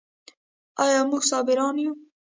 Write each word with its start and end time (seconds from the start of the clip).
آیا 0.83 1.01
موږ 1.09 1.23
صابران 1.31 1.75
یو؟ 1.83 1.93